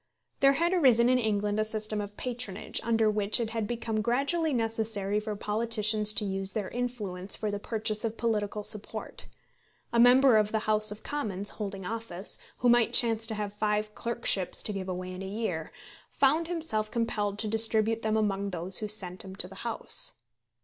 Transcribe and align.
There 0.39 0.53
had 0.53 0.73
arisen 0.73 1.09
in 1.09 1.19
England 1.19 1.59
a 1.59 1.63
system 1.63 2.01
of 2.01 2.17
patronage, 2.17 2.81
under 2.83 3.07
which 3.07 3.39
it 3.39 3.51
had 3.51 3.67
become 3.67 4.01
gradually 4.01 4.51
necessary 4.51 5.19
for 5.19 5.35
politicians 5.35 6.11
to 6.13 6.25
use 6.25 6.53
their 6.53 6.69
influence 6.69 7.35
for 7.35 7.51
the 7.51 7.59
purchase 7.59 8.03
of 8.03 8.17
political 8.17 8.63
support. 8.63 9.27
A 9.93 9.99
member 9.99 10.37
of 10.37 10.51
the 10.51 10.65
House 10.67 10.91
of 10.91 11.03
Commons, 11.03 11.51
holding 11.51 11.85
office, 11.85 12.39
who 12.57 12.67
might 12.69 12.93
chance 12.93 13.27
to 13.27 13.35
have 13.35 13.53
five 13.53 13.93
clerkships 13.93 14.63
to 14.63 14.73
give 14.73 14.89
away 14.89 15.11
in 15.11 15.21
a 15.21 15.27
year, 15.27 15.71
found 16.09 16.47
himself 16.47 16.89
compelled 16.89 17.37
to 17.37 17.47
distribute 17.47 18.01
them 18.01 18.17
among 18.17 18.49
those 18.49 18.79
who 18.79 18.87
sent 18.87 19.23
him 19.23 19.35
to 19.35 19.47
the 19.47 19.53
House. 19.61 20.13